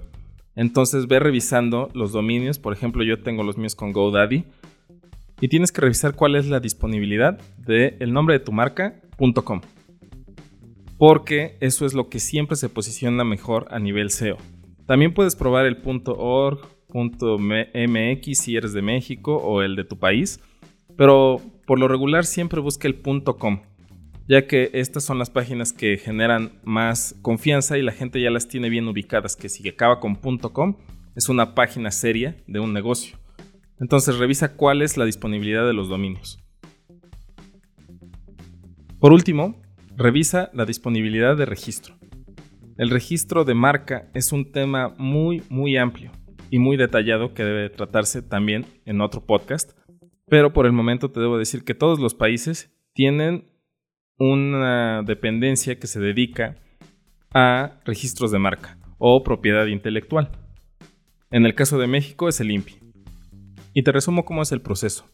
Entonces 0.55 1.07
ve 1.07 1.19
revisando 1.19 1.89
los 1.93 2.11
dominios, 2.11 2.59
por 2.59 2.73
ejemplo 2.73 3.03
yo 3.03 3.21
tengo 3.21 3.43
los 3.43 3.57
míos 3.57 3.75
con 3.75 3.91
GoDaddy 3.91 4.43
y 5.41 5.47
tienes 5.47 5.71
que 5.71 5.81
revisar 5.81 6.15
cuál 6.15 6.35
es 6.35 6.47
la 6.47 6.59
disponibilidad 6.59 7.39
del 7.57 7.95
el 7.99 8.13
nombre 8.13 8.37
de 8.37 8.45
tu 8.45 8.51
marca.com. 8.51 9.61
Porque 10.97 11.57
eso 11.59 11.85
es 11.85 11.93
lo 11.93 12.09
que 12.09 12.19
siempre 12.19 12.55
se 12.55 12.69
posiciona 12.69 13.23
mejor 13.23 13.67
a 13.69 13.77
nivel 13.77 14.09
SEO. 14.09 14.37
También 14.87 15.13
puedes 15.13 15.35
probar 15.35 15.65
el 15.65 15.77
.org, 16.05 16.59
.mx 16.93 18.37
si 18.39 18.55
eres 18.55 18.73
de 18.73 18.81
México 18.81 19.35
o 19.35 19.61
el 19.61 19.75
de 19.75 19.83
tu 19.83 19.99
país, 19.99 20.39
pero 20.97 21.41
por 21.67 21.77
lo 21.77 21.87
regular 21.87 22.25
siempre 22.25 22.61
busca 22.61 22.87
el 22.87 23.01
.com 23.37 23.61
ya 24.27 24.45
que 24.45 24.69
estas 24.73 25.05
son 25.05 25.19
las 25.19 25.29
páginas 25.29 25.71
que 25.71 25.97
generan 25.97 26.59
más 26.63 27.15
confianza 27.21 27.77
y 27.77 27.81
la 27.81 27.93
gente 27.93 28.21
ya 28.21 28.29
las 28.29 28.47
tiene 28.47 28.69
bien 28.69 28.87
ubicadas, 28.87 29.35
que 29.35 29.49
si 29.49 29.67
acaba 29.67 29.99
con 29.99 30.15
.com 30.15 30.75
es 31.15 31.29
una 31.29 31.55
página 31.55 31.91
seria 31.91 32.35
de 32.45 32.59
un 32.59 32.73
negocio. 32.73 33.17
Entonces 33.79 34.17
revisa 34.17 34.55
cuál 34.55 34.81
es 34.81 34.97
la 34.97 35.05
disponibilidad 35.05 35.65
de 35.65 35.73
los 35.73 35.87
dominios. 35.87 36.43
Por 38.99 39.13
último, 39.13 39.61
revisa 39.95 40.49
la 40.53 40.65
disponibilidad 40.65 41.37
de 41.37 41.45
registro. 41.45 41.95
El 42.77 42.91
registro 42.91 43.43
de 43.43 43.55
marca 43.55 44.07
es 44.13 44.31
un 44.31 44.51
tema 44.51 44.93
muy 44.99 45.41
muy 45.49 45.77
amplio 45.77 46.11
y 46.51 46.59
muy 46.59 46.77
detallado 46.77 47.33
que 47.33 47.43
debe 47.43 47.69
tratarse 47.71 48.21
también 48.21 48.67
en 48.85 49.01
otro 49.01 49.25
podcast. 49.25 49.71
Pero 50.27 50.53
por 50.53 50.67
el 50.67 50.73
momento 50.73 51.09
te 51.09 51.19
debo 51.19 51.39
decir 51.39 51.63
que 51.63 51.73
todos 51.73 51.99
los 51.99 52.13
países 52.13 52.71
tienen 52.93 53.49
una 54.19 55.01
dependencia 55.01 55.79
que 55.79 55.87
se 55.87 55.99
dedica 55.99 56.55
a 57.33 57.79
registros 57.83 58.31
de 58.31 58.39
marca 58.39 58.77
o 58.99 59.23
propiedad 59.23 59.65
intelectual. 59.65 60.29
En 61.31 61.47
el 61.47 61.55
caso 61.55 61.79
de 61.79 61.87
México 61.87 62.29
es 62.29 62.39
el 62.41 62.51
INPI. 62.51 62.77
Y 63.73 63.81
te 63.81 63.91
resumo 63.91 64.23
cómo 64.23 64.43
es 64.43 64.51
el 64.51 64.61
proceso. 64.61 65.05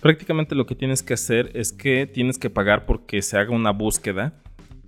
Prácticamente 0.00 0.56
lo 0.56 0.66
que 0.66 0.74
tienes 0.74 1.04
que 1.04 1.14
hacer 1.14 1.52
es 1.54 1.72
que 1.72 2.06
tienes 2.06 2.38
que 2.38 2.50
pagar 2.50 2.86
porque 2.86 3.22
se 3.22 3.38
haga 3.38 3.54
una 3.54 3.70
búsqueda 3.70 4.42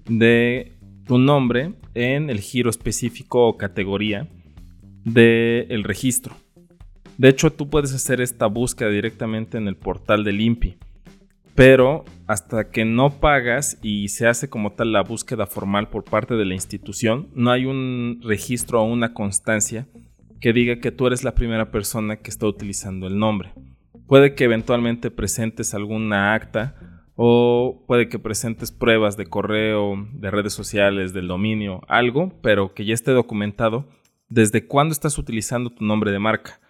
de 0.08 0.75
tu 1.06 1.18
nombre 1.18 1.74
en 1.94 2.30
el 2.30 2.40
giro 2.40 2.68
específico 2.68 3.46
o 3.46 3.56
categoría 3.56 4.28
del 5.04 5.84
registro. 5.84 6.34
De 7.16 7.28
hecho, 7.28 7.52
tú 7.52 7.70
puedes 7.70 7.94
hacer 7.94 8.20
esta 8.20 8.46
búsqueda 8.46 8.90
directamente 8.90 9.56
en 9.56 9.68
el 9.68 9.76
portal 9.76 10.24
del 10.24 10.40
INPI. 10.40 10.76
Pero 11.54 12.04
hasta 12.26 12.70
que 12.70 12.84
no 12.84 13.18
pagas 13.18 13.78
y 13.82 14.08
se 14.08 14.26
hace 14.26 14.50
como 14.50 14.72
tal 14.72 14.92
la 14.92 15.02
búsqueda 15.02 15.46
formal 15.46 15.88
por 15.88 16.04
parte 16.04 16.34
de 16.34 16.44
la 16.44 16.52
institución, 16.52 17.28
no 17.34 17.50
hay 17.50 17.64
un 17.64 18.20
registro 18.22 18.82
o 18.82 18.84
una 18.84 19.14
constancia 19.14 19.86
que 20.40 20.52
diga 20.52 20.80
que 20.80 20.92
tú 20.92 21.06
eres 21.06 21.24
la 21.24 21.34
primera 21.34 21.70
persona 21.70 22.16
que 22.16 22.28
está 22.28 22.46
utilizando 22.46 23.06
el 23.06 23.18
nombre. 23.18 23.54
Puede 24.06 24.34
que 24.34 24.44
eventualmente 24.44 25.10
presentes 25.10 25.72
alguna 25.72 26.34
acta 26.34 26.74
o 27.16 27.84
puede 27.86 28.08
que 28.08 28.18
presentes 28.18 28.70
pruebas 28.70 29.16
de 29.16 29.26
correo, 29.26 29.94
de 30.12 30.30
redes 30.30 30.52
sociales, 30.52 31.14
del 31.14 31.28
dominio, 31.28 31.80
algo, 31.88 32.32
pero 32.42 32.74
que 32.74 32.84
ya 32.84 32.94
esté 32.94 33.12
documentado 33.12 33.88
desde 34.28 34.66
cuándo 34.66 34.92
estás 34.92 35.18
utilizando 35.18 35.70
tu 35.70 35.84
nombre 35.84 36.12
de 36.12 36.18
marca. 36.18 36.60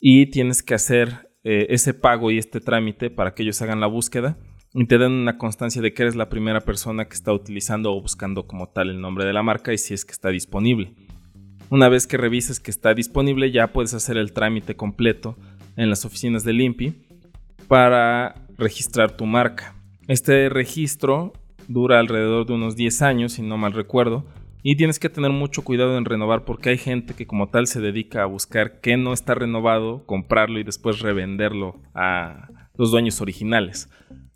Y 0.00 0.26
tienes 0.30 0.62
que 0.62 0.74
hacer 0.74 1.30
eh, 1.44 1.68
ese 1.70 1.94
pago 1.94 2.30
y 2.30 2.38
este 2.38 2.60
trámite 2.60 3.10
para 3.10 3.34
que 3.34 3.44
ellos 3.44 3.62
hagan 3.62 3.80
la 3.80 3.86
búsqueda 3.86 4.38
y 4.74 4.86
te 4.86 4.98
den 4.98 5.12
una 5.12 5.38
constancia 5.38 5.82
de 5.82 5.92
que 5.92 6.02
eres 6.02 6.16
la 6.16 6.28
primera 6.28 6.60
persona 6.60 7.06
que 7.06 7.14
está 7.14 7.32
utilizando 7.32 7.92
o 7.92 8.00
buscando 8.00 8.46
como 8.46 8.68
tal 8.68 8.90
el 8.90 9.00
nombre 9.00 9.24
de 9.24 9.32
la 9.32 9.42
marca 9.42 9.72
y 9.72 9.78
si 9.78 9.94
es 9.94 10.04
que 10.04 10.12
está 10.12 10.30
disponible. 10.30 10.94
Una 11.70 11.88
vez 11.88 12.06
que 12.06 12.16
revises 12.16 12.60
que 12.60 12.70
está 12.70 12.94
disponible 12.94 13.52
ya 13.52 13.72
puedes 13.72 13.94
hacer 13.94 14.16
el 14.16 14.32
trámite 14.32 14.74
completo 14.74 15.36
en 15.76 15.90
las 15.90 16.04
oficinas 16.04 16.44
del 16.44 16.60
INPI 16.60 16.94
para 17.68 18.34
registrar 18.60 19.16
tu 19.16 19.26
marca. 19.26 19.74
Este 20.06 20.48
registro 20.48 21.32
dura 21.68 21.98
alrededor 21.98 22.46
de 22.46 22.54
unos 22.54 22.76
10 22.76 23.02
años, 23.02 23.32
si 23.32 23.42
no 23.42 23.56
mal 23.56 23.72
recuerdo, 23.72 24.24
y 24.62 24.76
tienes 24.76 24.98
que 24.98 25.08
tener 25.08 25.30
mucho 25.30 25.62
cuidado 25.62 25.96
en 25.96 26.04
renovar 26.04 26.44
porque 26.44 26.70
hay 26.70 26.78
gente 26.78 27.14
que 27.14 27.26
como 27.26 27.48
tal 27.48 27.66
se 27.66 27.80
dedica 27.80 28.22
a 28.22 28.26
buscar 28.26 28.80
qué 28.80 28.96
no 28.96 29.12
está 29.12 29.34
renovado, 29.34 30.04
comprarlo 30.04 30.58
y 30.58 30.64
después 30.64 31.00
revenderlo 31.00 31.80
a 31.94 32.48
los 32.76 32.90
dueños 32.90 33.20
originales. 33.20 33.88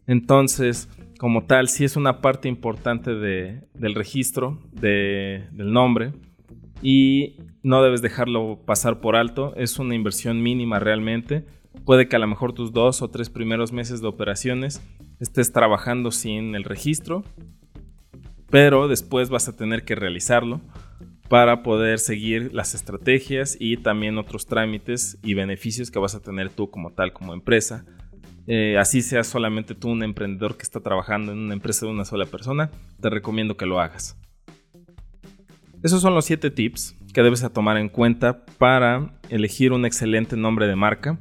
Entonces, 0.06 0.88
como 1.18 1.44
tal, 1.44 1.68
sí 1.68 1.84
es 1.84 1.96
una 1.96 2.20
parte 2.20 2.48
importante 2.48 3.14
del 3.14 3.94
registro 3.94 4.60
del 4.72 5.72
nombre 5.72 6.12
y 6.82 7.36
no 7.62 7.82
debes 7.82 8.02
dejarlo 8.02 8.60
pasar 8.64 9.00
por 9.00 9.16
alto. 9.16 9.54
Es 9.56 9.78
una 9.78 9.94
inversión 9.94 10.42
mínima 10.42 10.78
realmente. 10.78 11.46
Puede 11.84 12.08
que 12.08 12.16
a 12.16 12.18
lo 12.18 12.26
mejor 12.26 12.52
tus 12.52 12.72
dos 12.72 13.02
o 13.02 13.08
tres 13.08 13.30
primeros 13.30 13.72
meses 13.72 14.00
de 14.00 14.08
operaciones 14.08 14.82
estés 15.20 15.52
trabajando 15.52 16.10
sin 16.10 16.54
el 16.54 16.64
registro 16.64 17.24
pero 18.54 18.86
después 18.86 19.30
vas 19.30 19.48
a 19.48 19.56
tener 19.56 19.84
que 19.84 19.96
realizarlo 19.96 20.60
para 21.28 21.64
poder 21.64 21.98
seguir 21.98 22.54
las 22.54 22.72
estrategias 22.76 23.56
y 23.58 23.78
también 23.78 24.16
otros 24.16 24.46
trámites 24.46 25.18
y 25.24 25.34
beneficios 25.34 25.90
que 25.90 25.98
vas 25.98 26.14
a 26.14 26.20
tener 26.20 26.50
tú 26.50 26.70
como 26.70 26.92
tal, 26.92 27.12
como 27.12 27.34
empresa. 27.34 27.84
Eh, 28.46 28.78
así 28.78 29.02
seas 29.02 29.26
solamente 29.26 29.74
tú 29.74 29.88
un 29.88 30.04
emprendedor 30.04 30.56
que 30.56 30.62
está 30.62 30.78
trabajando 30.78 31.32
en 31.32 31.38
una 31.38 31.54
empresa 31.54 31.84
de 31.84 31.90
una 31.90 32.04
sola 32.04 32.26
persona, 32.26 32.70
te 33.00 33.10
recomiendo 33.10 33.56
que 33.56 33.66
lo 33.66 33.80
hagas. 33.80 34.16
Esos 35.82 36.00
son 36.00 36.14
los 36.14 36.24
7 36.24 36.52
tips 36.52 36.96
que 37.12 37.24
debes 37.24 37.44
tomar 37.52 37.76
en 37.76 37.88
cuenta 37.88 38.44
para 38.58 39.18
elegir 39.30 39.72
un 39.72 39.84
excelente 39.84 40.36
nombre 40.36 40.68
de 40.68 40.76
marca. 40.76 41.18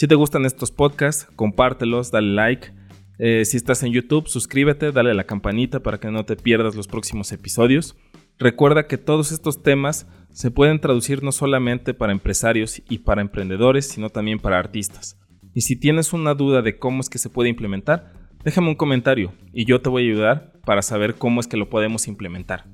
Si 0.00 0.08
te 0.08 0.14
gustan 0.14 0.46
estos 0.46 0.70
podcasts, 0.70 1.28
compártelos, 1.36 2.10
dale 2.10 2.32
like 2.32 2.72
eh, 3.18 3.44
si 3.44 3.58
estás 3.58 3.82
en 3.82 3.92
YouTube, 3.92 4.28
suscríbete, 4.28 4.92
dale 4.92 5.10
a 5.10 5.14
la 5.14 5.24
campanita 5.24 5.80
para 5.80 6.00
que 6.00 6.10
no 6.10 6.24
te 6.24 6.36
pierdas 6.36 6.74
los 6.74 6.88
próximos 6.88 7.32
episodios. 7.32 7.98
Recuerda 8.38 8.86
que 8.86 8.96
todos 8.96 9.30
estos 9.30 9.62
temas 9.62 10.08
se 10.30 10.50
pueden 10.50 10.80
traducir 10.80 11.22
no 11.22 11.32
solamente 11.32 11.92
para 11.92 12.12
empresarios 12.12 12.80
y 12.88 13.00
para 13.00 13.20
emprendedores, 13.20 13.88
sino 13.88 14.08
también 14.08 14.38
para 14.38 14.58
artistas. 14.58 15.20
Y 15.52 15.60
si 15.60 15.76
tienes 15.78 16.14
una 16.14 16.32
duda 16.32 16.62
de 16.62 16.78
cómo 16.78 17.02
es 17.02 17.10
que 17.10 17.18
se 17.18 17.28
puede 17.28 17.50
implementar, 17.50 18.14
déjame 18.42 18.68
un 18.68 18.76
comentario 18.76 19.34
y 19.52 19.66
yo 19.66 19.82
te 19.82 19.90
voy 19.90 20.04
a 20.04 20.06
ayudar 20.06 20.52
para 20.64 20.80
saber 20.80 21.16
cómo 21.16 21.42
es 21.42 21.46
que 21.46 21.58
lo 21.58 21.68
podemos 21.68 22.08
implementar. 22.08 22.64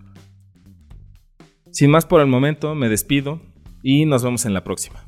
Sin 1.72 1.90
más 1.90 2.06
por 2.06 2.20
el 2.20 2.28
momento, 2.28 2.76
me 2.76 2.88
despido 2.88 3.42
y 3.82 4.04
nos 4.04 4.22
vemos 4.22 4.46
en 4.46 4.54
la 4.54 4.62
próxima. 4.62 5.06